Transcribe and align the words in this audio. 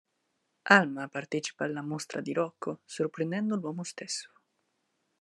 Alma 0.79 1.07
partecipa 1.07 1.63
alla 1.65 1.83
mostra 1.83 2.21
di 2.21 2.33
Rocco, 2.33 2.79
sorprendendo 2.85 3.55
l'uomo 3.55 3.83
stesso. 3.83 4.31